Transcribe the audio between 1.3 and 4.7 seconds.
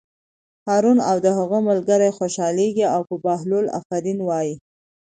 هغه ملګري خوشحالېږي او په بهلول آفرین وایي.